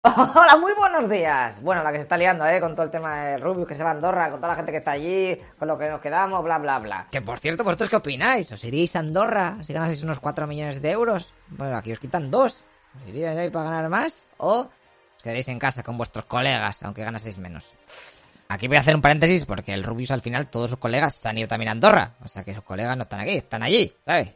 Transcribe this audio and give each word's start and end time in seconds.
Hola, 0.04 0.56
muy 0.60 0.72
buenos 0.74 1.10
días. 1.10 1.60
Bueno, 1.60 1.82
la 1.82 1.90
que 1.90 1.98
se 1.98 2.02
está 2.02 2.16
liando, 2.16 2.46
¿eh? 2.46 2.60
Con 2.60 2.76
todo 2.76 2.84
el 2.84 2.90
tema 2.90 3.24
de 3.24 3.38
Rubius 3.38 3.66
que 3.66 3.74
se 3.74 3.82
va 3.82 3.90
a 3.90 3.92
Andorra, 3.94 4.30
con 4.30 4.38
toda 4.38 4.52
la 4.52 4.54
gente 4.54 4.70
que 4.70 4.78
está 4.78 4.92
allí, 4.92 5.36
con 5.58 5.66
lo 5.66 5.76
que 5.76 5.88
nos 5.90 6.00
quedamos, 6.00 6.44
bla, 6.44 6.58
bla, 6.58 6.78
bla. 6.78 7.08
Que 7.10 7.20
por 7.20 7.40
cierto, 7.40 7.64
¿vosotros 7.64 7.90
qué 7.90 7.96
opináis? 7.96 8.52
¿Os 8.52 8.62
iríais 8.62 8.94
a 8.94 9.00
Andorra 9.00 9.58
si 9.62 9.72
ganaseis 9.72 10.04
unos 10.04 10.20
4 10.20 10.46
millones 10.46 10.80
de 10.80 10.90
euros? 10.92 11.34
Bueno, 11.48 11.76
aquí 11.76 11.90
os 11.90 11.98
quitan 11.98 12.30
dos. 12.30 12.62
¿Os 13.02 13.08
iríais 13.08 13.36
ahí 13.36 13.50
para 13.50 13.70
ganar 13.70 13.88
más? 13.88 14.28
¿O 14.36 14.60
os 14.60 15.22
quedaréis 15.22 15.48
en 15.48 15.58
casa 15.58 15.82
con 15.82 15.96
vuestros 15.96 16.26
colegas, 16.26 16.80
aunque 16.84 17.02
ganaseis 17.02 17.36
menos? 17.36 17.74
Aquí 18.50 18.66
voy 18.66 18.78
a 18.78 18.80
hacer 18.80 18.94
un 18.94 19.02
paréntesis 19.02 19.44
porque 19.44 19.74
el 19.74 19.84
Rubius 19.84 20.10
al 20.10 20.22
final 20.22 20.46
todos 20.46 20.70
sus 20.70 20.78
colegas 20.78 21.16
se 21.16 21.28
han 21.28 21.36
ido 21.36 21.46
también 21.46 21.68
a 21.68 21.72
Andorra. 21.72 22.12
O 22.24 22.28
sea 22.28 22.42
que 22.44 22.54
sus 22.54 22.64
colegas 22.64 22.96
no 22.96 23.02
están 23.02 23.20
aquí, 23.20 23.36
están 23.36 23.62
allí, 23.62 23.92
¿sabes? 24.06 24.28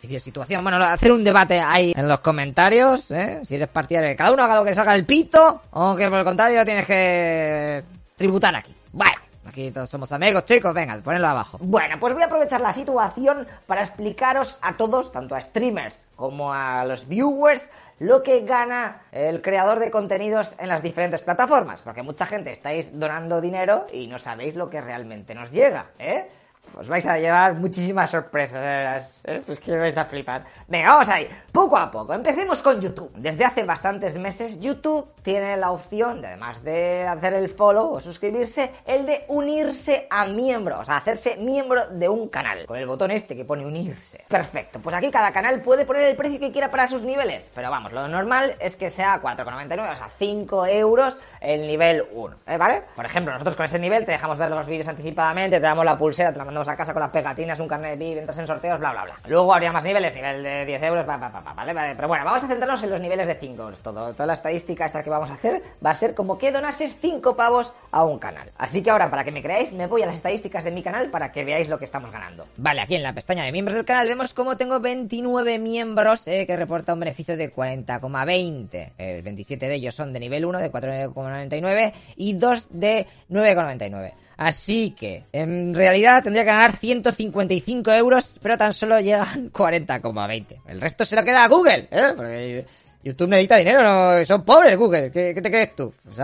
Difícil 0.00 0.20
situación. 0.20 0.62
Bueno, 0.62 0.76
hacer 0.84 1.10
un 1.10 1.24
debate 1.24 1.58
ahí 1.58 1.92
en 1.96 2.06
los 2.06 2.20
comentarios, 2.20 3.10
¿eh? 3.10 3.40
Si 3.44 3.56
eres 3.56 3.66
partidario 3.66 4.16
cada 4.16 4.30
uno 4.30 4.44
haga 4.44 4.54
lo 4.54 4.64
que 4.64 4.72
salga 4.72 4.94
el 4.94 5.04
pito 5.04 5.62
o 5.72 5.96
que 5.96 6.08
por 6.08 6.20
el 6.20 6.24
contrario 6.24 6.64
tienes 6.64 6.86
que 6.86 7.82
tributar 8.16 8.54
aquí. 8.54 8.72
Bueno. 8.92 9.16
Aquí 9.46 9.70
todos 9.70 9.90
somos 9.90 10.10
amigos, 10.12 10.44
chicos. 10.46 10.72
Venga, 10.72 10.96
ponedlo 11.02 11.28
abajo. 11.28 11.58
Bueno, 11.60 11.96
pues 12.00 12.14
voy 12.14 12.22
a 12.22 12.26
aprovechar 12.26 12.60
la 12.60 12.72
situación 12.72 13.46
para 13.66 13.82
explicaros 13.82 14.58
a 14.62 14.76
todos, 14.76 15.12
tanto 15.12 15.34
a 15.34 15.40
streamers 15.40 16.06
como 16.16 16.52
a 16.52 16.84
los 16.84 17.06
viewers, 17.06 17.62
lo 17.98 18.22
que 18.22 18.40
gana 18.40 19.02
el 19.12 19.42
creador 19.42 19.78
de 19.78 19.90
contenidos 19.90 20.54
en 20.58 20.68
las 20.68 20.82
diferentes 20.82 21.22
plataformas. 21.22 21.82
Porque 21.82 22.02
mucha 22.02 22.26
gente 22.26 22.50
estáis 22.52 22.98
donando 22.98 23.40
dinero 23.40 23.86
y 23.92 24.06
no 24.06 24.18
sabéis 24.18 24.56
lo 24.56 24.70
que 24.70 24.80
realmente 24.80 25.34
nos 25.34 25.50
llega, 25.50 25.86
¿eh? 25.98 26.28
Os 26.76 26.88
vais 26.88 27.06
a 27.06 27.18
llevar 27.18 27.54
muchísimas 27.54 28.10
sorpresas, 28.10 29.20
¿eh? 29.24 29.42
pues 29.44 29.60
que 29.60 29.76
vais 29.76 29.96
a 29.96 30.04
flipar. 30.04 30.44
Venga, 30.68 30.90
vamos 30.90 31.08
ahí, 31.08 31.28
poco 31.52 31.76
a 31.76 31.90
poco. 31.90 32.14
Empecemos 32.14 32.62
con 32.62 32.80
YouTube. 32.80 33.10
Desde 33.16 33.44
hace 33.44 33.62
bastantes 33.64 34.18
meses 34.18 34.60
YouTube 34.60 35.06
tiene 35.22 35.56
la 35.56 35.70
opción, 35.70 36.20
de, 36.20 36.28
además 36.28 36.62
de 36.62 37.06
hacer 37.06 37.34
el 37.34 37.48
follow 37.48 37.92
o 37.92 38.00
suscribirse, 38.00 38.70
el 38.86 39.06
de 39.06 39.24
unirse 39.28 40.06
a 40.10 40.26
miembros, 40.26 40.86
sea, 40.86 40.96
hacerse 40.96 41.36
miembro 41.36 41.86
de 41.88 42.08
un 42.08 42.28
canal, 42.28 42.66
con 42.66 42.78
el 42.78 42.86
botón 42.86 43.10
este 43.10 43.36
que 43.36 43.44
pone 43.44 43.64
unirse. 43.64 44.24
Perfecto, 44.28 44.80
pues 44.80 44.94
aquí 44.94 45.10
cada 45.10 45.32
canal 45.32 45.60
puede 45.62 45.84
poner 45.84 46.04
el 46.04 46.16
precio 46.16 46.38
que 46.38 46.52
quiera 46.52 46.70
para 46.70 46.88
sus 46.88 47.02
niveles, 47.02 47.50
pero 47.54 47.70
vamos, 47.70 47.92
lo 47.92 48.06
normal 48.08 48.54
es 48.58 48.76
que 48.76 48.90
sea 48.90 49.20
4,99, 49.20 49.92
o 49.92 49.96
sea, 49.96 50.08
5 50.18 50.66
euros 50.66 51.18
el 51.40 51.66
nivel 51.66 52.04
1, 52.12 52.36
¿eh? 52.46 52.56
¿vale? 52.56 52.82
Por 52.94 53.04
ejemplo, 53.04 53.32
nosotros 53.32 53.56
con 53.56 53.66
ese 53.66 53.78
nivel 53.78 54.04
te 54.04 54.12
dejamos 54.12 54.38
ver 54.38 54.50
los 54.50 54.66
vídeos 54.66 54.88
anticipadamente, 54.88 55.56
te 55.56 55.62
damos 55.62 55.84
la 55.84 55.96
pulsera, 55.96 56.32
te 56.32 56.38
la 56.38 56.44
mandamos 56.54 56.72
a 56.72 56.76
casa 56.76 56.92
con 56.92 57.02
las 57.02 57.10
pegatinas, 57.10 57.58
un 57.58 57.66
carnet 57.66 57.98
de 57.98 58.04
VIP, 58.04 58.18
entras 58.18 58.38
en 58.38 58.46
sorteos, 58.46 58.78
bla, 58.78 58.92
bla, 58.92 59.04
bla. 59.04 59.14
Luego 59.26 59.52
habría 59.52 59.72
más 59.72 59.82
niveles, 59.82 60.14
nivel 60.14 60.42
de 60.42 60.64
10 60.64 60.82
euros, 60.84 61.04
pa, 61.04 61.18
pa, 61.18 61.30
pa, 61.30 61.52
¿vale? 61.52 61.72
¿vale? 61.72 61.96
Pero 61.96 62.06
bueno, 62.06 62.24
vamos 62.24 62.44
a 62.44 62.46
centrarnos 62.46 62.82
en 62.84 62.90
los 62.90 63.00
niveles 63.00 63.26
de 63.26 63.34
5 63.34 63.62
euros. 63.62 63.78
Todo, 63.80 64.12
toda 64.12 64.26
la 64.26 64.34
estadística 64.34 64.86
esta 64.86 65.02
que 65.02 65.10
vamos 65.10 65.30
a 65.30 65.34
hacer 65.34 65.62
va 65.84 65.90
a 65.90 65.94
ser 65.94 66.14
como 66.14 66.38
que 66.38 66.52
donases 66.52 66.96
5 67.00 67.34
pavos 67.34 67.74
a 67.90 68.04
un 68.04 68.20
canal. 68.20 68.52
Así 68.56 68.84
que 68.84 68.90
ahora, 68.90 69.10
para 69.10 69.24
que 69.24 69.32
me 69.32 69.42
creáis, 69.42 69.72
me 69.72 69.88
voy 69.88 70.02
a 70.02 70.06
las 70.06 70.14
estadísticas 70.14 70.62
de 70.62 70.70
mi 70.70 70.82
canal 70.82 71.10
para 71.10 71.32
que 71.32 71.44
veáis 71.44 71.68
lo 71.68 71.78
que 71.78 71.86
estamos 71.86 72.12
ganando. 72.12 72.46
Vale, 72.56 72.80
aquí 72.82 72.94
en 72.94 73.02
la 73.02 73.12
pestaña 73.12 73.44
de 73.44 73.50
miembros 73.50 73.74
del 73.74 73.84
canal 73.84 74.06
vemos 74.06 74.32
cómo 74.32 74.56
tengo 74.56 74.78
29 74.78 75.58
miembros 75.58 76.28
eh, 76.28 76.46
que 76.46 76.56
reporta 76.56 76.94
un 76.94 77.00
beneficio 77.00 77.36
de 77.36 77.52
40,20. 77.52 78.92
Eh, 78.96 79.22
27 79.24 79.66
de 79.68 79.74
ellos 79.74 79.94
son 79.96 80.12
de 80.12 80.20
nivel 80.20 80.44
1 80.44 80.60
de 80.60 80.70
4,99 80.70 81.92
y 82.14 82.34
2 82.34 82.68
de 82.70 83.08
9,99. 83.28 84.12
Así 84.36 84.90
que, 84.90 85.24
en 85.32 85.74
realidad 85.74 86.22
tendría 86.22 86.43
ganar 86.44 86.76
155 86.76 87.92
euros, 87.92 88.38
pero 88.42 88.56
tan 88.56 88.72
solo 88.72 89.00
llegan 89.00 89.50
40,20. 89.52 90.62
El 90.66 90.80
resto 90.80 91.04
se 91.04 91.16
lo 91.16 91.24
queda 91.24 91.44
a 91.44 91.48
Google, 91.48 91.88
¿eh? 91.90 92.12
Porque 92.16 92.64
YouTube 93.02 93.28
necesita 93.28 93.56
dinero, 93.56 93.82
no, 93.82 94.24
son 94.24 94.44
pobres 94.44 94.76
Google. 94.76 95.10
¿Qué, 95.10 95.34
te 95.34 95.50
crees 95.50 95.76
tú? 95.76 95.92
Pues 96.04 96.16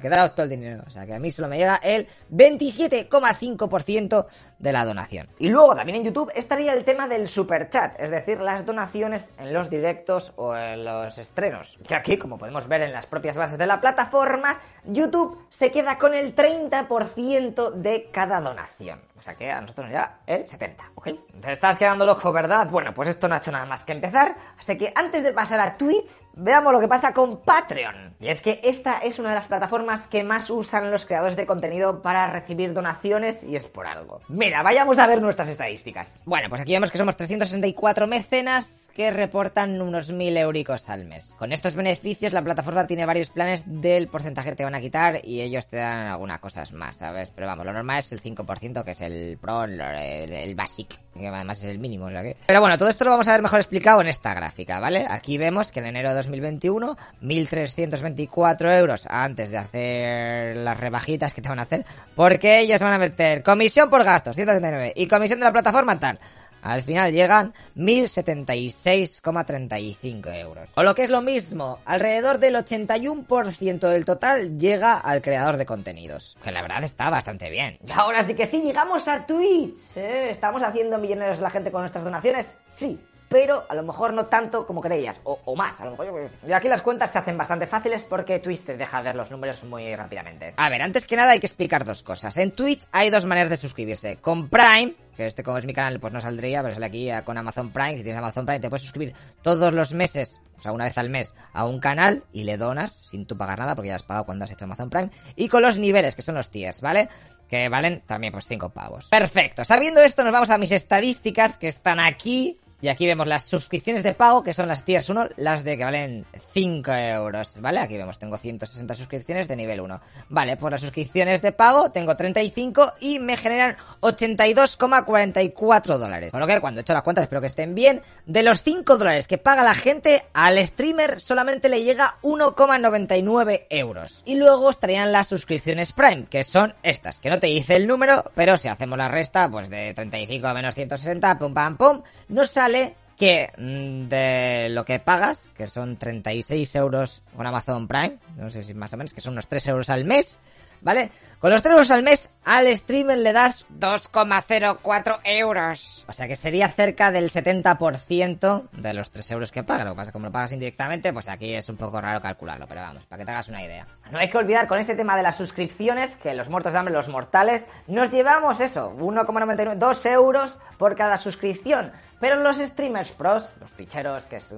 quedaos 0.00 0.34
todo 0.34 0.44
el 0.44 0.50
dinero. 0.50 0.82
O 0.86 0.90
sea 0.90 1.06
que 1.06 1.14
a 1.14 1.18
mí 1.18 1.30
solo 1.30 1.48
me 1.48 1.58
llega 1.58 1.76
el 1.76 2.06
27,5% 2.30 4.26
de 4.58 4.72
la 4.72 4.84
donación. 4.84 5.28
Y 5.38 5.48
luego 5.48 5.74
también 5.74 5.98
en 5.98 6.04
YouTube 6.04 6.32
estaría 6.34 6.72
el 6.72 6.84
tema 6.84 7.06
del 7.08 7.28
super 7.28 7.70
chat, 7.70 7.98
es 7.98 8.10
decir, 8.10 8.40
las 8.40 8.66
donaciones 8.66 9.30
en 9.38 9.52
los 9.52 9.70
directos 9.70 10.32
o 10.36 10.56
en 10.56 10.84
los 10.84 11.16
estrenos. 11.18 11.78
Que 11.86 11.94
aquí, 11.94 12.16
como 12.16 12.38
podemos 12.38 12.66
ver 12.68 12.82
en 12.82 12.92
las 12.92 13.06
propias 13.06 13.36
bases 13.36 13.58
de 13.58 13.66
la 13.66 13.80
plataforma, 13.80 14.60
YouTube 14.84 15.46
se 15.50 15.70
queda 15.70 15.98
con 15.98 16.14
el 16.14 16.34
30% 16.34 17.72
de 17.72 18.10
cada 18.10 18.40
donación. 18.40 19.00
O 19.18 19.22
sea 19.22 19.34
que 19.34 19.50
a 19.50 19.60
nosotros 19.60 19.86
nos 19.86 19.92
llega 19.92 20.20
el 20.26 20.46
70, 20.46 20.92
¿ok? 20.94 21.08
Te 21.40 21.52
estás 21.52 21.76
quedando 21.76 22.06
loco, 22.06 22.32
¿verdad? 22.32 22.68
Bueno, 22.70 22.94
pues 22.94 23.08
esto 23.08 23.26
no 23.26 23.34
ha 23.34 23.38
hecho 23.38 23.50
nada 23.50 23.66
más 23.66 23.84
que 23.84 23.92
empezar. 23.92 24.36
Así 24.58 24.78
que 24.78 24.92
antes 24.94 25.24
de 25.24 25.32
pasar 25.32 25.58
a 25.58 25.76
Twitch, 25.76 26.10
veamos 26.38 26.72
lo 26.72 26.80
que 26.80 26.88
pasa 26.88 27.12
con 27.12 27.38
Patreon. 27.42 28.14
Y 28.20 28.28
es 28.28 28.40
que 28.40 28.60
esta 28.64 28.98
es 28.98 29.18
una 29.18 29.30
de 29.30 29.34
las 29.36 29.46
plataformas 29.46 30.08
que 30.08 30.22
más 30.22 30.50
usan 30.50 30.90
los 30.90 31.06
creadores 31.06 31.36
de 31.36 31.46
contenido 31.46 32.02
para 32.02 32.30
recibir 32.30 32.72
donaciones 32.72 33.42
y 33.42 33.56
es 33.56 33.66
por 33.66 33.86
algo. 33.86 34.20
Mira, 34.28 34.62
vayamos 34.62 34.98
a 34.98 35.06
ver 35.06 35.20
nuestras 35.20 35.48
estadísticas. 35.48 36.20
Bueno, 36.24 36.48
pues 36.48 36.60
aquí 36.62 36.72
vemos 36.72 36.90
que 36.90 36.98
somos 36.98 37.16
364 37.16 38.06
mecenas 38.06 38.90
que 38.94 39.10
reportan 39.10 39.80
unos 39.80 40.12
1000 40.12 40.36
euricos 40.36 40.88
al 40.88 41.04
mes. 41.04 41.36
Con 41.38 41.52
estos 41.52 41.74
beneficios, 41.74 42.32
la 42.32 42.42
plataforma 42.42 42.86
tiene 42.86 43.06
varios 43.06 43.30
planes 43.30 43.64
del 43.66 44.08
porcentaje 44.08 44.50
que 44.50 44.56
te 44.56 44.64
van 44.64 44.74
a 44.74 44.80
quitar 44.80 45.20
y 45.24 45.40
ellos 45.40 45.66
te 45.66 45.76
dan 45.76 46.08
algunas 46.08 46.40
cosas 46.40 46.72
más, 46.72 46.96
¿sabes? 46.96 47.30
Pero 47.30 47.46
vamos, 47.46 47.66
lo 47.66 47.72
normal 47.72 47.98
es 47.98 48.10
el 48.12 48.22
5%, 48.22 48.84
que 48.84 48.90
es 48.90 49.00
el 49.00 49.38
Pro, 49.40 49.64
el, 49.64 50.54
Basic, 50.56 50.98
que 51.14 51.28
además 51.28 51.58
es 51.58 51.64
el 51.64 51.78
mínimo. 51.78 52.10
¿sabes? 52.10 52.36
Pero 52.46 52.60
bueno, 52.60 52.78
todo 52.78 52.88
esto 52.88 53.04
lo 53.04 53.12
vamos 53.12 53.28
a 53.28 53.32
ver 53.32 53.42
mejor 53.42 53.60
explicado 53.60 54.00
en 54.00 54.08
esta 54.08 54.34
gráfica, 54.34 54.80
¿vale? 54.80 55.06
Aquí 55.08 55.38
vemos 55.38 55.70
que 55.70 55.80
en 55.80 55.86
enero 55.86 56.14
de 56.14 56.27
2021, 56.28 56.96
1324 57.20 58.72
euros 58.72 59.06
antes 59.08 59.50
de 59.50 59.58
hacer 59.58 60.56
las 60.56 60.78
rebajitas 60.78 61.32
que 61.32 61.42
te 61.42 61.48
van 61.48 61.58
a 61.58 61.62
hacer, 61.62 61.84
porque 62.14 62.60
ellos 62.60 62.80
van 62.82 62.92
a 62.92 62.98
meter 62.98 63.42
comisión 63.42 63.90
por 63.90 64.04
gastos, 64.04 64.36
179, 64.36 64.92
y 64.94 65.08
comisión 65.08 65.40
de 65.40 65.46
la 65.46 65.52
plataforma 65.52 65.98
tal. 65.98 66.20
Al 66.60 66.82
final 66.82 67.12
llegan 67.12 67.54
1076,35 67.76 70.40
euros. 70.40 70.68
O 70.74 70.82
lo 70.82 70.92
que 70.94 71.04
es 71.04 71.10
lo 71.10 71.22
mismo, 71.22 71.78
alrededor 71.84 72.38
del 72.38 72.56
81% 72.56 73.88
del 73.88 74.04
total 74.04 74.58
llega 74.58 74.98
al 74.98 75.22
creador 75.22 75.56
de 75.56 75.66
contenidos. 75.66 76.36
Que 76.42 76.50
la 76.50 76.62
verdad 76.62 76.82
está 76.82 77.10
bastante 77.10 77.48
bien. 77.48 77.78
Ahora 77.94 78.24
sí 78.24 78.34
que 78.34 78.46
sí, 78.46 78.60
llegamos 78.60 79.06
a 79.06 79.24
Twitch. 79.24 79.96
¿eh? 79.96 80.30
¿Estamos 80.32 80.64
haciendo 80.64 80.98
millonarios 80.98 81.38
la 81.40 81.50
gente 81.50 81.70
con 81.70 81.82
nuestras 81.82 82.02
donaciones? 82.02 82.56
Sí 82.68 82.98
pero 83.28 83.64
a 83.68 83.74
lo 83.74 83.82
mejor 83.82 84.14
no 84.14 84.26
tanto 84.26 84.66
como 84.66 84.80
creías, 84.80 85.16
o, 85.24 85.54
más, 85.54 85.80
a 85.80 85.84
lo 85.84 85.90
mejor. 85.92 86.30
Y 86.46 86.52
aquí 86.52 86.68
las 86.68 86.82
cuentas 86.82 87.10
se 87.12 87.18
hacen 87.18 87.36
bastante 87.36 87.66
fáciles 87.66 88.04
porque 88.04 88.38
Twitch 88.38 88.64
te 88.64 88.76
deja 88.76 89.00
ver 89.02 89.16
los 89.16 89.30
números 89.30 89.62
muy 89.64 89.94
rápidamente. 89.94 90.54
A 90.56 90.68
ver, 90.70 90.82
antes 90.82 91.06
que 91.06 91.16
nada 91.16 91.32
hay 91.32 91.40
que 91.40 91.46
explicar 91.46 91.84
dos 91.84 92.02
cosas. 92.02 92.36
En 92.38 92.52
Twitch 92.52 92.86
hay 92.92 93.10
dos 93.10 93.24
maneras 93.24 93.50
de 93.50 93.56
suscribirse. 93.56 94.16
Con 94.16 94.48
Prime, 94.48 94.94
que 95.16 95.26
este 95.26 95.42
como 95.42 95.58
es 95.58 95.66
mi 95.66 95.74
canal 95.74 96.00
pues 96.00 96.12
no 96.12 96.20
saldría, 96.20 96.62
pero 96.62 96.74
sale 96.74 96.86
aquí 96.86 97.10
con 97.24 97.36
Amazon 97.36 97.70
Prime. 97.70 97.96
Si 97.98 98.02
tienes 98.02 98.18
Amazon 98.18 98.46
Prime 98.46 98.60
te 98.60 98.70
puedes 98.70 98.82
suscribir 98.82 99.14
todos 99.42 99.74
los 99.74 99.92
meses, 99.92 100.40
o 100.58 100.62
sea, 100.62 100.72
una 100.72 100.84
vez 100.84 100.96
al 100.96 101.10
mes, 101.10 101.34
a 101.52 101.66
un 101.66 101.80
canal 101.80 102.24
y 102.32 102.44
le 102.44 102.56
donas 102.56 102.92
sin 103.10 103.26
tú 103.26 103.36
pagar 103.36 103.58
nada 103.58 103.74
porque 103.74 103.88
ya 103.88 103.96
has 103.96 104.02
pagado 104.02 104.24
cuando 104.24 104.44
has 104.44 104.50
hecho 104.50 104.64
Amazon 104.64 104.90
Prime. 104.90 105.10
Y 105.36 105.48
con 105.48 105.62
los 105.62 105.76
niveles, 105.76 106.14
que 106.14 106.22
son 106.22 106.34
los 106.34 106.50
tiers, 106.50 106.80
¿vale? 106.80 107.08
Que 107.48 107.68
valen 107.68 108.02
también 108.06 108.32
pues 108.32 108.46
5 108.46 108.70
pavos. 108.70 109.06
Perfecto. 109.06 109.64
Sabiendo 109.64 110.00
esto 110.00 110.24
nos 110.24 110.32
vamos 110.32 110.50
a 110.50 110.58
mis 110.58 110.72
estadísticas 110.72 111.56
que 111.56 111.68
están 111.68 112.00
aquí 112.00 112.58
y 112.80 112.88
aquí 112.88 113.06
vemos 113.06 113.26
las 113.26 113.44
suscripciones 113.44 114.04
de 114.04 114.14
pago, 114.14 114.44
que 114.44 114.54
son 114.54 114.68
las 114.68 114.84
tiers 114.84 115.08
1, 115.08 115.30
las 115.36 115.64
de 115.64 115.76
que 115.76 115.84
valen 115.84 116.24
5 116.52 116.92
euros, 116.92 117.60
¿vale? 117.60 117.80
Aquí 117.80 117.96
vemos, 117.96 118.20
tengo 118.20 118.36
160 118.36 118.94
suscripciones 118.94 119.48
de 119.48 119.56
nivel 119.56 119.80
1. 119.80 120.00
Vale, 120.28 120.56
por 120.56 120.70
las 120.70 120.80
suscripciones 120.80 121.42
de 121.42 121.50
pago 121.50 121.90
tengo 121.90 122.14
35 122.14 122.94
y 123.00 123.18
me 123.18 123.36
generan 123.36 123.76
82,44 124.00 125.98
dólares. 125.98 126.30
Con 126.30 126.38
lo 126.38 126.46
que 126.46 126.60
cuando 126.60 126.80
he 126.80 126.82
hecho 126.82 126.92
las 126.92 127.02
cuentas, 127.02 127.24
espero 127.24 127.40
que 127.40 127.48
estén 127.48 127.74
bien, 127.74 128.00
de 128.26 128.44
los 128.44 128.62
5 128.62 128.96
dólares 128.96 129.26
que 129.26 129.38
paga 129.38 129.64
la 129.64 129.74
gente, 129.74 130.24
al 130.32 130.64
streamer 130.64 131.20
solamente 131.20 131.68
le 131.68 131.82
llega 131.82 132.16
1,99 132.22 133.66
euros. 133.70 134.22
Y 134.24 134.36
luego 134.36 134.70
estarían 134.70 135.10
las 135.10 135.26
suscripciones 135.26 135.92
Prime, 135.92 136.26
que 136.30 136.44
son 136.44 136.74
estas, 136.84 137.18
que 137.18 137.30
no 137.30 137.40
te 137.40 137.48
dice 137.48 137.74
el 137.74 137.88
número, 137.88 138.30
pero 138.36 138.56
si 138.56 138.68
hacemos 138.68 138.98
la 138.98 139.08
resta, 139.08 139.50
pues 139.50 139.68
de 139.68 139.94
35 139.94 140.46
a 140.46 140.54
menos 140.54 140.76
160, 140.76 141.38
pum 141.38 141.52
pam 141.52 141.76
pum, 141.76 142.02
nos 142.28 142.50
sale 142.50 142.67
que 143.16 143.50
de 143.56 144.68
lo 144.70 144.84
que 144.84 145.00
pagas, 145.00 145.50
que 145.56 145.66
son 145.66 145.96
36 145.96 146.74
euros 146.76 147.22
con 147.36 147.46
Amazon 147.46 147.88
Prime, 147.88 148.18
no 148.36 148.48
sé 148.50 148.62
si 148.62 148.74
más 148.74 148.92
o 148.92 148.96
menos, 148.96 149.12
que 149.12 149.20
son 149.20 149.32
unos 149.32 149.48
3 149.48 149.66
euros 149.68 149.90
al 149.90 150.04
mes, 150.04 150.38
¿vale? 150.80 151.10
Con 151.38 151.52
los 151.52 151.62
3 151.62 151.72
euros 151.72 151.90
al 151.92 152.02
mes, 152.02 152.30
al 152.44 152.76
streamer 152.76 153.18
le 153.18 153.32
das 153.32 153.64
2,04 153.78 155.20
euros. 155.22 156.04
O 156.08 156.12
sea 156.12 156.26
que 156.26 156.34
sería 156.34 156.68
cerca 156.68 157.12
del 157.12 157.30
70% 157.30 158.70
de 158.72 158.94
los 158.94 159.12
3 159.12 159.30
euros 159.30 159.52
que 159.52 159.62
paga. 159.62 159.84
Lo 159.84 159.90
que 159.90 159.96
pasa 159.96 160.02
es 160.02 160.08
que 160.08 160.12
como 160.14 160.26
lo 160.26 160.32
pagas 160.32 160.50
indirectamente, 160.50 161.12
pues 161.12 161.28
aquí 161.28 161.54
es 161.54 161.68
un 161.68 161.76
poco 161.76 162.00
raro 162.00 162.20
calcularlo, 162.20 162.66
pero 162.66 162.80
vamos, 162.80 163.06
para 163.06 163.20
que 163.20 163.26
te 163.26 163.30
hagas 163.30 163.48
una 163.48 163.62
idea. 163.62 163.86
No 164.10 164.18
hay 164.18 164.30
que 164.30 164.38
olvidar 164.38 164.66
con 164.66 164.80
este 164.80 164.96
tema 164.96 165.16
de 165.16 165.22
las 165.22 165.36
suscripciones 165.36 166.16
que 166.16 166.34
los 166.34 166.48
muertos 166.48 166.72
de 166.72 166.78
hambre, 166.80 166.92
los 166.92 167.08
mortales, 167.08 167.66
nos 167.86 168.10
llevamos 168.10 168.60
eso, 168.60 168.92
1,99, 168.98 169.76
2 169.76 170.06
euros 170.06 170.58
por 170.76 170.96
cada 170.96 171.18
suscripción. 171.18 171.92
Pero 172.20 172.36
los 172.36 172.58
streamers 172.58 173.12
pros, 173.12 173.48
los 173.60 173.70
picheros, 173.72 174.24
que 174.24 174.36
es 174.36 174.52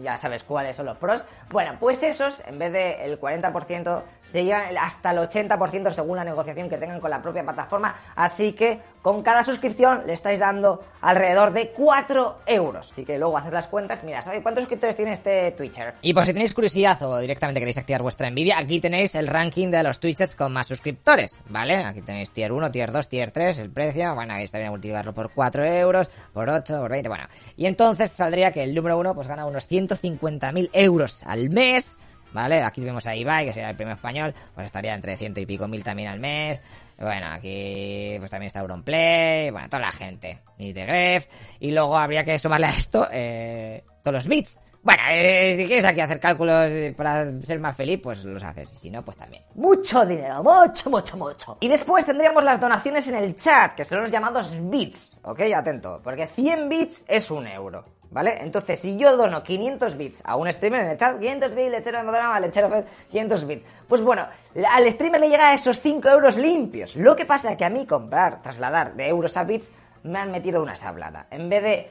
ya 0.00 0.16
sabes 0.16 0.44
cuáles 0.44 0.76
son 0.76 0.86
los 0.86 0.96
pros, 0.98 1.24
bueno, 1.50 1.76
pues 1.80 2.02
esos, 2.02 2.40
en 2.46 2.58
vez 2.58 2.72
del 2.72 3.20
40%, 3.20 4.02
se 4.30 4.44
llevan 4.44 4.76
hasta 4.78 5.11
el 5.12 5.18
80% 5.18 5.92
según 5.92 6.16
la 6.16 6.24
negociación 6.24 6.68
que 6.68 6.76
tengan 6.76 7.00
con 7.00 7.10
la 7.10 7.22
propia 7.22 7.42
plataforma. 7.42 7.94
Así 8.16 8.52
que 8.52 8.80
con 9.00 9.22
cada 9.22 9.44
suscripción 9.44 10.02
le 10.06 10.14
estáis 10.14 10.40
dando 10.40 10.84
alrededor 11.00 11.52
de 11.52 11.70
4 11.70 12.40
euros. 12.46 12.90
Así 12.90 13.04
que 13.04 13.18
luego 13.18 13.36
haces 13.38 13.52
las 13.52 13.66
cuentas, 13.66 14.02
mira, 14.04 14.22
¿sabéis 14.22 14.42
cuántos 14.42 14.62
suscriptores 14.62 14.96
tiene 14.96 15.12
este 15.12 15.52
Twitcher? 15.52 15.94
Y 16.02 16.14
por 16.14 16.24
si 16.24 16.32
tenéis 16.32 16.54
curiosidad 16.54 17.02
o 17.02 17.18
directamente 17.18 17.60
queréis 17.60 17.78
activar 17.78 18.02
vuestra 18.02 18.28
envidia, 18.28 18.58
aquí 18.58 18.80
tenéis 18.80 19.14
el 19.14 19.26
ranking 19.26 19.70
de 19.70 19.82
los 19.82 19.98
Twitchers 19.98 20.36
con 20.36 20.52
más 20.52 20.66
suscriptores, 20.66 21.40
¿vale? 21.48 21.76
Aquí 21.76 22.02
tenéis 22.02 22.30
tier 22.30 22.52
1, 22.52 22.70
tier 22.70 22.92
2, 22.92 23.08
tier 23.08 23.30
3, 23.30 23.58
el 23.58 23.70
precio, 23.70 24.14
bueno, 24.14 24.34
ahí 24.34 24.44
estaría 24.44 24.70
multiplicarlo 24.70 25.12
por 25.12 25.30
4 25.32 25.64
euros, 25.64 26.08
por 26.32 26.48
8, 26.48 26.80
por 26.80 26.90
20, 26.90 27.08
bueno. 27.08 27.24
Y 27.56 27.66
entonces 27.66 28.10
saldría 28.12 28.52
que 28.52 28.62
el 28.62 28.74
número 28.74 28.98
1 28.98 29.14
pues 29.14 29.26
gana 29.26 29.46
unos 29.46 29.70
150.000 29.70 30.70
euros 30.72 31.24
al 31.24 31.50
mes, 31.50 31.98
¿vale? 32.32 32.62
Aquí 32.62 32.80
vemos 32.80 33.06
a 33.06 33.14
Ibai, 33.14 33.46
que 33.46 33.52
sería 33.52 33.70
el 33.70 33.76
primer 33.76 33.96
español, 33.96 34.34
pues 34.54 34.66
estaría 34.66 34.94
entre 34.94 35.16
ciento 35.16 35.40
y 35.40 35.46
pico 35.46 35.68
mil 35.68 35.84
también 35.84 36.08
al 36.08 36.20
mes. 36.20 36.62
Bueno, 36.98 37.26
aquí 37.32 38.16
pues 38.18 38.30
también 38.30 38.48
está 38.48 38.60
Auronplay, 38.60 39.50
bueno, 39.50 39.68
toda 39.68 39.80
la 39.80 39.92
gente, 39.92 40.38
y 40.58 40.72
de 40.72 40.84
Gref, 40.86 41.26
y 41.58 41.72
luego 41.72 41.96
habría 41.98 42.24
que 42.24 42.38
sumarle 42.38 42.66
a 42.66 42.76
esto 42.76 43.08
eh, 43.10 43.82
todos 44.02 44.14
los 44.14 44.28
bits. 44.28 44.58
Bueno, 44.84 45.02
eh, 45.10 45.54
si 45.56 45.64
quieres 45.66 45.84
aquí 45.84 46.00
hacer 46.00 46.18
cálculos 46.18 46.68
para 46.96 47.40
ser 47.42 47.60
más 47.60 47.76
feliz, 47.76 48.00
pues 48.02 48.24
los 48.24 48.42
haces. 48.42 48.72
Y 48.72 48.76
si 48.78 48.90
no, 48.90 49.04
pues 49.04 49.16
también. 49.16 49.44
Mucho 49.54 50.04
dinero, 50.04 50.42
mucho, 50.42 50.90
mucho, 50.90 51.16
mucho. 51.16 51.56
Y 51.60 51.68
después 51.68 52.04
tendríamos 52.04 52.42
las 52.42 52.60
donaciones 52.60 53.06
en 53.06 53.14
el 53.14 53.36
chat, 53.36 53.76
que 53.76 53.84
son 53.84 54.02
los 54.02 54.10
llamados 54.10 54.52
bits. 54.70 55.16
¿Ok? 55.22 55.40
Atento, 55.54 56.00
porque 56.02 56.26
100 56.26 56.68
bits 56.68 57.04
es 57.06 57.30
un 57.30 57.46
euro. 57.46 57.84
¿Vale? 58.12 58.42
Entonces, 58.42 58.78
si 58.78 58.98
yo 58.98 59.16
dono 59.16 59.42
500 59.42 59.96
bits 59.96 60.20
a 60.22 60.36
un 60.36 60.52
streamer 60.52 60.82
en 60.82 60.90
el 60.90 60.98
chat, 60.98 61.18
500 61.18 61.54
bits, 61.54 61.70
lechero 61.70 61.98
de 61.98 62.04
Modena, 62.04 62.38
lechero 62.40 62.84
500 63.10 63.46
bits, 63.46 63.64
pues 63.88 64.02
bueno, 64.02 64.26
al 64.68 64.92
streamer 64.92 65.18
le 65.18 65.30
llega 65.30 65.54
esos 65.54 65.80
5 65.80 66.08
euros 66.10 66.36
limpios. 66.36 66.94
Lo 66.94 67.16
que 67.16 67.24
pasa 67.24 67.52
es 67.52 67.56
que 67.56 67.64
a 67.64 67.70
mí 67.70 67.86
comprar, 67.86 68.42
trasladar 68.42 68.94
de 68.94 69.08
euros 69.08 69.34
a 69.38 69.44
bits, 69.44 69.72
me 70.02 70.18
han 70.18 70.30
metido 70.30 70.62
una 70.62 70.76
sablada. 70.76 71.26
En 71.30 71.48
vez 71.48 71.62
de 71.62 71.90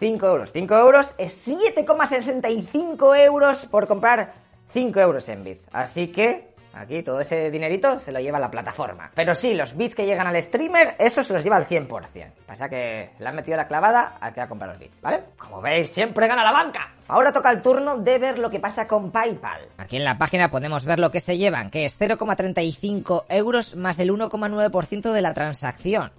5 0.00 0.26
euros, 0.26 0.50
5 0.52 0.74
euros 0.74 1.14
es 1.18 1.46
7,65 1.46 3.16
euros 3.24 3.64
por 3.66 3.86
comprar 3.86 4.32
5 4.72 4.98
euros 4.98 5.28
en 5.28 5.44
bits. 5.44 5.66
Así 5.72 6.08
que 6.08 6.49
Aquí 6.74 7.02
todo 7.02 7.20
ese 7.20 7.50
dinerito 7.50 7.98
se 7.98 8.12
lo 8.12 8.20
lleva 8.20 8.38
la 8.38 8.50
plataforma. 8.50 9.10
Pero 9.14 9.34
sí, 9.34 9.54
los 9.54 9.76
bits 9.76 9.94
que 9.94 10.06
llegan 10.06 10.26
al 10.26 10.40
streamer, 10.40 10.94
eso 10.98 11.22
se 11.22 11.32
los 11.32 11.42
lleva 11.42 11.56
al 11.56 11.66
100%. 11.66 12.32
Pasa 12.46 12.68
que 12.68 13.10
le 13.18 13.28
han 13.28 13.34
metido 13.34 13.56
la 13.56 13.66
clavada 13.66 14.16
al 14.20 14.32
que 14.32 14.40
ha 14.40 14.48
comprado 14.48 14.72
los 14.74 14.80
bits, 14.80 15.00
¿vale? 15.00 15.24
Como 15.36 15.60
veis, 15.60 15.90
siempre 15.90 16.28
gana 16.28 16.44
la 16.44 16.52
banca. 16.52 16.94
Ahora 17.08 17.32
toca 17.32 17.50
el 17.50 17.60
turno 17.60 17.98
de 17.98 18.18
ver 18.18 18.38
lo 18.38 18.50
que 18.50 18.60
pasa 18.60 18.86
con 18.86 19.10
PayPal. 19.10 19.68
Aquí 19.78 19.96
en 19.96 20.04
la 20.04 20.16
página 20.16 20.50
podemos 20.50 20.84
ver 20.84 21.00
lo 21.00 21.10
que 21.10 21.20
se 21.20 21.38
llevan, 21.38 21.70
que 21.70 21.84
es 21.84 21.98
0,35 21.98 23.24
euros 23.28 23.74
más 23.74 23.98
el 23.98 24.10
1,9% 24.10 25.12
de 25.12 25.22
la 25.22 25.34
transacción. 25.34 26.12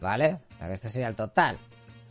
¿Vale? 0.00 0.38
Este 0.70 0.88
sería 0.88 1.08
el 1.08 1.14
total. 1.14 1.58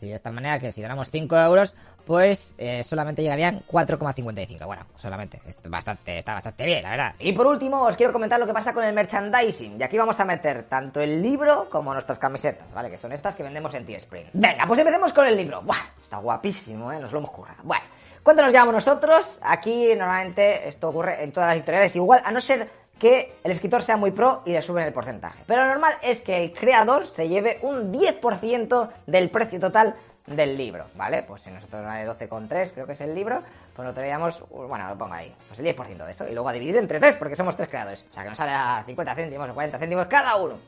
De 0.06 0.14
esta 0.14 0.30
manera 0.30 0.58
que 0.58 0.72
si 0.72 0.82
ganamos 0.82 1.10
5 1.10 1.36
euros, 1.36 1.74
pues 2.06 2.54
eh, 2.58 2.82
solamente 2.82 3.22
llegarían 3.22 3.60
4,55. 3.60 4.66
Bueno, 4.66 4.86
solamente. 4.96 5.40
Bastante, 5.64 6.18
está 6.18 6.34
bastante 6.34 6.64
bien, 6.66 6.82
la 6.82 6.90
verdad. 6.90 7.14
Y 7.18 7.32
por 7.32 7.46
último, 7.46 7.82
os 7.82 7.96
quiero 7.96 8.12
comentar 8.12 8.40
lo 8.40 8.46
que 8.46 8.52
pasa 8.52 8.74
con 8.74 8.84
el 8.84 8.92
merchandising. 8.92 9.80
Y 9.80 9.82
aquí 9.82 9.96
vamos 9.96 10.18
a 10.18 10.24
meter 10.24 10.64
tanto 10.64 11.00
el 11.00 11.22
libro 11.22 11.68
como 11.70 11.92
nuestras 11.92 12.18
camisetas, 12.18 12.72
¿vale? 12.72 12.90
Que 12.90 12.98
son 12.98 13.12
estas 13.12 13.36
que 13.36 13.42
vendemos 13.42 13.72
en 13.74 13.86
T-Spring. 13.86 14.26
Venga, 14.32 14.66
pues 14.66 14.80
empecemos 14.80 15.12
con 15.12 15.26
el 15.26 15.36
libro. 15.36 15.62
Buah, 15.62 15.78
está 16.02 16.16
guapísimo, 16.16 16.92
¿eh? 16.92 16.98
Nos 16.98 17.12
lo 17.12 17.18
hemos 17.18 17.30
currado. 17.30 17.62
Bueno, 17.62 17.84
¿cuánto 18.22 18.42
nos 18.42 18.52
llevamos 18.52 18.74
nosotros? 18.74 19.38
Aquí 19.42 19.94
normalmente 19.96 20.68
esto 20.68 20.88
ocurre 20.88 21.22
en 21.22 21.32
todas 21.32 21.48
las 21.48 21.56
editoriales 21.56 21.94
igual, 21.96 22.22
a 22.24 22.32
no 22.32 22.40
ser 22.40 22.68
que 23.02 23.34
el 23.42 23.50
escritor 23.50 23.82
sea 23.82 23.96
muy 23.96 24.12
pro 24.12 24.42
y 24.44 24.52
le 24.52 24.62
suben 24.62 24.86
el 24.86 24.92
porcentaje. 24.92 25.42
Pero 25.44 25.62
lo 25.62 25.70
normal 25.70 25.94
es 26.02 26.20
que 26.20 26.40
el 26.40 26.52
creador 26.52 27.08
se 27.08 27.28
lleve 27.28 27.58
un 27.62 27.92
10% 27.92 28.90
del 29.08 29.28
precio 29.28 29.58
total 29.58 29.96
del 30.24 30.56
libro, 30.56 30.86
¿vale? 30.94 31.24
Pues 31.24 31.42
si 31.42 31.50
nosotros 31.50 31.84
vale 31.84 32.08
12,3 32.08 32.70
creo 32.72 32.86
que 32.86 32.92
es 32.92 33.00
el 33.00 33.12
libro, 33.12 33.42
pues 33.74 33.88
lo 33.88 33.92
traíamos, 33.92 34.44
bueno, 34.50 34.88
lo 34.88 34.96
pongo 34.96 35.14
ahí, 35.14 35.34
pues 35.48 35.58
el 35.58 35.66
10% 35.66 36.04
de 36.04 36.12
eso, 36.12 36.28
y 36.28 36.32
luego 36.32 36.48
a 36.48 36.52
dividir 36.52 36.76
entre 36.76 37.00
tres, 37.00 37.16
porque 37.16 37.34
somos 37.34 37.56
tres 37.56 37.68
creadores. 37.68 38.06
O 38.08 38.14
sea, 38.14 38.22
que 38.22 38.28
nos 38.28 38.38
sale 38.38 38.52
a 38.52 38.84
50 38.86 39.14
céntimos 39.16 39.50
o 39.50 39.54
40 39.54 39.78
céntimos 39.80 40.06
cada 40.06 40.36
uno. 40.36 40.58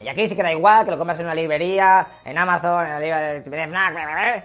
Y 0.00 0.08
aquí 0.08 0.28
sí 0.28 0.36
que 0.36 0.42
da 0.42 0.52
igual 0.52 0.84
que 0.84 0.92
lo 0.92 0.98
compras 0.98 1.18
en 1.20 1.26
una 1.26 1.34
librería, 1.34 2.06
en 2.24 2.38
Amazon, 2.38 2.86
en 2.86 2.92
la 2.92 3.34
librería 3.34 3.66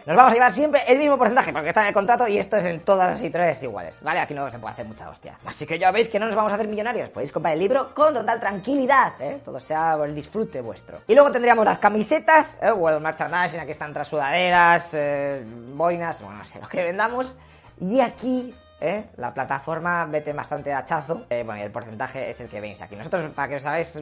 Nos 0.05 0.15
vamos 0.15 0.31
a 0.31 0.33
llevar 0.33 0.51
siempre 0.51 0.81
el 0.87 0.97
mismo 0.97 1.17
porcentaje 1.17 1.53
porque 1.53 1.69
está 1.69 1.81
en 1.81 1.87
el 1.87 1.93
contrato 1.93 2.27
y 2.27 2.37
esto 2.37 2.57
es 2.57 2.65
en 2.65 2.79
todas 2.79 3.11
las 3.11 3.21
editoriales 3.21 3.61
iguales, 3.61 3.97
¿vale? 4.01 4.19
Aquí 4.19 4.33
no 4.33 4.49
se 4.49 4.57
puede 4.57 4.73
hacer 4.73 4.85
mucha 4.85 5.09
hostia. 5.09 5.37
Así 5.45 5.65
que 5.65 5.77
ya 5.77 5.91
veis 5.91 6.07
que 6.07 6.19
no 6.19 6.25
nos 6.25 6.35
vamos 6.35 6.51
a 6.51 6.55
hacer 6.55 6.67
millonarios. 6.67 7.09
Podéis 7.09 7.31
comprar 7.31 7.53
el 7.53 7.59
libro 7.59 7.93
con 7.93 8.13
total 8.13 8.39
tranquilidad, 8.39 9.13
¿eh? 9.19 9.41
Todo 9.45 9.59
sea 9.59 9.97
el 10.03 10.15
disfrute 10.15 10.61
vuestro. 10.61 10.99
Y 11.07 11.13
luego 11.13 11.31
tendríamos 11.31 11.65
las 11.65 11.77
camisetas, 11.77 12.57
¿eh? 12.61 12.71
O 12.71 12.89
el 12.89 12.99
merchandising, 12.99 13.59
aquí 13.59 13.71
están 13.71 13.91
otras 13.91 14.07
sudaderas, 14.07 14.89
eh, 14.93 15.43
boinas, 15.75 16.21
bueno, 16.21 16.39
no 16.39 16.45
sé, 16.45 16.59
lo 16.59 16.67
que 16.67 16.83
vendamos. 16.83 17.37
Y 17.79 17.99
aquí 17.99 18.53
¿eh? 18.83 19.05
la 19.17 19.33
plataforma 19.33 20.05
vete 20.05 20.33
bastante 20.33 20.73
hachazo. 20.73 21.25
Eh, 21.29 21.43
bueno, 21.43 21.61
y 21.61 21.63
el 21.63 21.71
porcentaje 21.71 22.29
es 22.29 22.39
el 22.41 22.49
que 22.49 22.59
veis 22.59 22.81
aquí. 22.81 22.95
Nosotros, 22.95 23.31
para 23.31 23.47
que 23.47 23.55
os 23.55 23.65
hagáis, 23.65 23.99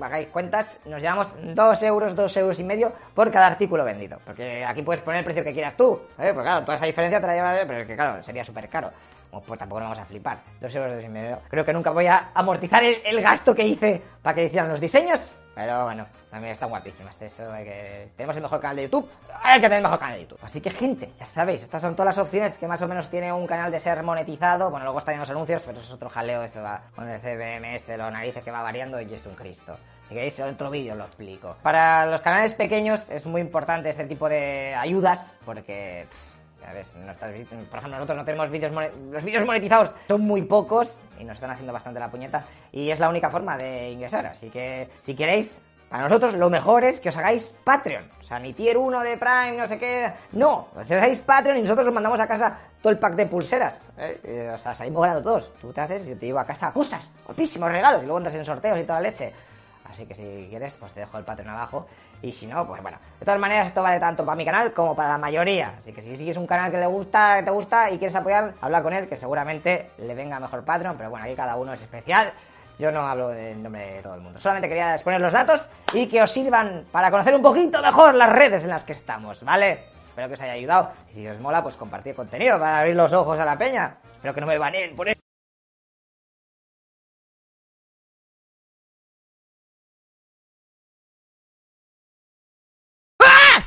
hagáis 0.00 0.28
cuentas, 0.28 0.78
nos 0.84 1.00
llevamos 1.00 1.32
2 1.42 1.82
euros, 1.82 2.14
2 2.14 2.36
euros 2.36 2.60
y 2.60 2.64
medio 2.64 2.92
por 3.14 3.30
cada 3.30 3.46
artículo 3.46 3.84
vendido. 3.84 4.18
Porque 4.24 4.64
aquí 4.64 4.82
puedes 4.82 5.02
poner 5.02 5.20
el 5.20 5.24
precio 5.24 5.42
que 5.42 5.52
quieras 5.52 5.76
tú. 5.76 6.00
¿eh? 6.18 6.30
Pues 6.34 6.44
claro, 6.44 6.60
toda 6.60 6.76
esa 6.76 6.86
diferencia 6.86 7.20
te 7.20 7.26
la 7.26 7.34
llevas, 7.34 7.64
pero 7.66 7.80
es 7.80 7.86
que 7.86 7.96
claro, 7.96 8.22
sería 8.22 8.44
súper 8.44 8.68
caro. 8.68 8.90
Pues 9.46 9.58
tampoco 9.58 9.80
nos 9.80 9.90
vamos 9.90 9.98
a 9.98 10.04
flipar. 10.04 10.38
2 10.60 10.74
euros, 10.74 10.94
2 10.96 11.04
y 11.04 11.08
medio. 11.08 11.38
Creo 11.48 11.64
que 11.64 11.72
nunca 11.72 11.90
voy 11.90 12.06
a 12.06 12.30
amortizar 12.34 12.84
el, 12.84 13.00
el 13.04 13.22
gasto 13.22 13.54
que 13.54 13.66
hice 13.66 14.02
para 14.20 14.34
que 14.34 14.44
hicieran 14.44 14.68
los 14.68 14.80
diseños 14.80 15.20
pero 15.54 15.84
bueno, 15.84 16.06
también 16.30 16.52
están 16.52 16.70
guapísimas. 16.70 17.20
Eso 17.20 17.50
hay 17.52 17.64
que... 17.64 18.08
Tenemos 18.16 18.36
el 18.36 18.42
mejor 18.42 18.60
canal 18.60 18.76
de 18.76 18.82
YouTube. 18.84 19.08
Hay 19.42 19.60
que 19.60 19.66
tener 19.66 19.78
el 19.78 19.82
mejor 19.82 19.98
canal 19.98 20.14
de 20.16 20.22
YouTube. 20.22 20.38
Así 20.42 20.60
que, 20.60 20.70
gente, 20.70 21.12
ya 21.18 21.26
sabéis, 21.26 21.62
estas 21.62 21.82
son 21.82 21.94
todas 21.94 22.16
las 22.16 22.24
opciones 22.24 22.56
que 22.56 22.66
más 22.66 22.80
o 22.80 22.88
menos 22.88 23.10
tiene 23.10 23.32
un 23.32 23.46
canal 23.46 23.70
de 23.70 23.78
ser 23.78 24.02
monetizado. 24.02 24.70
Bueno, 24.70 24.84
luego 24.84 24.98
están 24.98 25.18
los 25.18 25.28
anuncios, 25.28 25.62
pero 25.62 25.78
eso 25.78 25.88
es 25.88 25.92
otro 25.92 26.08
jaleo. 26.08 26.42
Eso 26.42 26.62
va 26.62 26.82
con 26.94 27.08
el 27.08 27.20
CBM 27.20 27.74
este, 27.74 27.96
los 27.96 28.10
narices 28.10 28.42
que 28.42 28.50
va 28.50 28.62
variando 28.62 29.00
y 29.00 29.12
es 29.12 29.26
un 29.26 29.34
Cristo. 29.34 29.76
Si 30.08 30.14
queréis, 30.14 30.38
en 30.38 30.48
otro 30.48 30.70
vídeo 30.70 30.94
lo 30.94 31.04
explico. 31.04 31.56
Para 31.62 32.06
los 32.06 32.20
canales 32.22 32.54
pequeños 32.54 33.08
es 33.10 33.26
muy 33.26 33.40
importante 33.40 33.90
este 33.90 34.06
tipo 34.06 34.28
de 34.28 34.74
ayudas 34.74 35.34
porque... 35.44 36.06
Por 37.70 37.78
ejemplo, 37.78 37.98
nosotros 37.98 38.18
no 38.18 38.24
tenemos 38.24 38.50
vídeos 38.50 38.72
los 39.10 39.24
vídeos 39.24 39.44
monetizados 39.44 39.94
son 40.08 40.22
muy 40.22 40.42
pocos 40.42 40.96
y 41.18 41.24
nos 41.24 41.34
están 41.34 41.50
haciendo 41.50 41.72
bastante 41.72 42.00
la 42.00 42.10
puñeta 42.10 42.44
y 42.70 42.90
es 42.90 43.00
la 43.00 43.08
única 43.08 43.30
forma 43.30 43.56
de 43.56 43.90
ingresar, 43.90 44.26
así 44.26 44.48
que 44.50 44.88
si 45.00 45.14
queréis 45.14 45.60
para 45.92 46.04
nosotros 46.04 46.32
lo 46.36 46.48
mejor 46.48 46.84
es 46.84 47.00
que 47.00 47.10
os 47.10 47.16
hagáis 47.18 47.54
Patreon. 47.64 48.08
O 48.18 48.22
sea, 48.22 48.38
ni 48.38 48.54
tier 48.54 48.78
1 48.78 49.00
de 49.00 49.18
Prime, 49.18 49.58
no 49.58 49.66
sé 49.66 49.78
qué. 49.78 50.10
No, 50.32 50.68
os 50.74 50.90
hagáis 50.90 51.18
Patreon 51.18 51.58
y 51.58 51.60
nosotros 51.60 51.86
os 51.86 51.92
mandamos 51.92 52.18
a 52.18 52.26
casa 52.26 52.58
todo 52.80 52.94
el 52.94 52.98
pack 52.98 53.14
de 53.14 53.26
pulseras. 53.26 53.78
¿eh? 53.98 54.50
O 54.54 54.58
sea, 54.58 54.74
salimos 54.74 55.02
ganando 55.02 55.22
todos. 55.22 55.52
Tú 55.60 55.70
te 55.70 55.82
haces 55.82 56.06
y 56.06 56.08
yo 56.08 56.16
te 56.16 56.24
llevo 56.24 56.38
a 56.38 56.46
casa 56.46 56.72
cosas, 56.72 57.06
guapísimos 57.26 57.70
regalos. 57.70 58.02
Y 58.02 58.06
luego 58.06 58.16
entras 58.16 58.34
en 58.36 58.44
sorteos 58.46 58.78
y 58.78 58.84
toda 58.84 59.02
la 59.02 59.10
leche. 59.10 59.34
Así 59.90 60.06
que 60.06 60.14
si 60.14 60.46
quieres, 60.48 60.74
pues 60.74 60.92
te 60.92 61.00
dejo 61.00 61.18
el 61.18 61.24
Patreon 61.24 61.50
abajo. 61.50 61.86
Y 62.22 62.32
si 62.32 62.46
no, 62.46 62.66
pues 62.66 62.80
bueno. 62.82 62.98
De 63.18 63.26
todas 63.26 63.40
maneras, 63.40 63.66
esto 63.66 63.82
vale 63.82 63.98
tanto 63.98 64.24
para 64.24 64.36
mi 64.36 64.44
canal 64.44 64.72
como 64.72 64.94
para 64.94 65.10
la 65.10 65.18
mayoría. 65.18 65.74
Así 65.80 65.92
que 65.92 66.02
si 66.02 66.16
sigues 66.16 66.36
un 66.36 66.46
canal 66.46 66.70
que 66.70 66.78
le 66.78 66.86
gusta, 66.86 67.38
que 67.38 67.42
te 67.44 67.50
gusta 67.50 67.90
y 67.90 67.98
quieres 67.98 68.14
apoyar, 68.16 68.54
habla 68.60 68.82
con 68.82 68.92
él, 68.92 69.08
que 69.08 69.16
seguramente 69.16 69.90
le 69.98 70.14
venga 70.14 70.40
mejor 70.40 70.64
Patreon. 70.64 70.96
Pero 70.96 71.10
bueno, 71.10 71.24
aquí 71.24 71.34
cada 71.34 71.56
uno 71.56 71.72
es 71.72 71.80
especial. 71.80 72.32
Yo 72.78 72.90
no 72.90 73.06
hablo 73.06 73.32
en 73.34 73.62
nombre 73.62 73.94
de 73.94 74.02
todo 74.02 74.14
el 74.14 74.20
mundo. 74.20 74.40
Solamente 74.40 74.68
quería 74.68 74.94
exponer 74.94 75.20
los 75.20 75.32
datos 75.32 75.68
y 75.92 76.06
que 76.06 76.22
os 76.22 76.30
sirvan 76.30 76.86
para 76.90 77.10
conocer 77.10 77.34
un 77.34 77.42
poquito 77.42 77.82
mejor 77.82 78.14
las 78.14 78.30
redes 78.30 78.64
en 78.64 78.70
las 78.70 78.82
que 78.84 78.92
estamos, 78.92 79.44
¿vale? 79.44 79.84
Espero 80.08 80.28
que 80.28 80.34
os 80.34 80.40
haya 80.40 80.52
ayudado. 80.52 80.90
Y 81.10 81.14
si 81.14 81.28
os 81.28 81.38
mola, 81.40 81.62
pues 81.62 81.76
compartir 81.76 82.14
contenido 82.14 82.58
para 82.58 82.80
abrir 82.80 82.96
los 82.96 83.12
ojos 83.12 83.38
a 83.38 83.44
la 83.44 83.56
peña. 83.56 83.96
Espero 84.16 84.34
que 84.34 84.40
no 84.40 84.46
me 84.46 84.58
baneen 84.58 84.96
por 84.96 85.08
eso. 85.08 85.21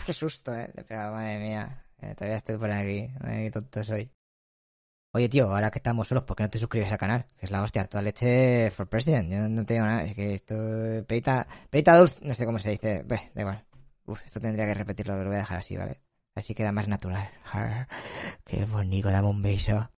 Qué 0.06 0.14
susto, 0.14 0.54
eh. 0.54 0.70
Le 0.74 0.82
he 0.82 0.84
pegado, 0.84 1.14
madre 1.14 1.40
mía. 1.40 1.84
Eh, 2.00 2.14
todavía 2.16 2.38
estoy 2.38 2.58
por 2.58 2.72
aquí. 2.72 3.10
Ay, 3.22 3.46
qué 3.46 3.52
tonto 3.52 3.84
soy. 3.84 4.12
Oye, 5.14 5.30
tío, 5.30 5.50
ahora 5.50 5.72
que 5.72 5.80
estamos 5.80 6.08
solos, 6.08 6.26
¿por 6.26 6.36
qué 6.36 6.44
no 6.44 6.50
te 6.50 6.60
suscribes 6.60 6.92
al 6.92 6.98
canal? 6.98 7.26
Que 7.38 7.46
es 7.46 7.52
la 7.52 7.64
hostia, 7.64 7.86
toda 7.88 8.04
leche 8.04 8.70
for 8.72 8.88
president. 8.88 9.32
Yo 9.32 9.48
no 9.50 9.66
te 9.66 9.74
digo 9.74 9.86
nada, 9.86 10.04
es 10.04 10.14
que 10.14 10.34
esto... 10.34 10.56
Perita, 11.08 11.48
perita 11.70 11.98
dulce, 11.98 12.26
no 12.26 12.36
sé 12.36 12.46
cómo 12.46 12.60
se 12.60 12.72
dice. 12.72 13.02
Ve, 13.06 13.32
da 13.34 13.42
igual. 13.42 13.66
Uf, 14.06 14.22
esto 14.26 14.40
tendría 14.40 14.66
que 14.66 14.74
repetirlo, 14.74 15.18
lo 15.18 15.26
voy 15.26 15.36
a 15.36 15.40
dejar 15.40 15.60
así, 15.60 15.78
¿vale? 15.78 16.02
Así 16.36 16.54
queda 16.54 16.72
más 16.72 16.88
natural. 16.88 17.30
Qué 18.46 18.66
bonito, 18.66 19.10
dame 19.10 19.30
un 19.30 19.42
beso. 19.42 19.90